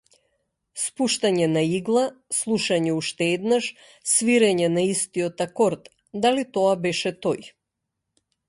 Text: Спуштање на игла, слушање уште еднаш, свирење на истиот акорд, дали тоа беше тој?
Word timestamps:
Спуштање 0.83 1.49
на 1.51 1.61
игла, 1.79 2.05
слушање 2.37 2.95
уште 3.01 3.27
еднаш, 3.33 3.69
свирење 4.15 4.73
на 4.79 4.87
истиот 4.95 5.45
акорд, 5.49 5.93
дали 6.27 6.51
тоа 6.57 6.77
беше 6.89 7.17
тој? 7.27 7.51